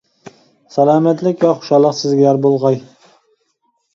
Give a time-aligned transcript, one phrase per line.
[0.75, 2.79] سالامەتلىك ۋە خۇشاللىق سىزگە يار بولغاي.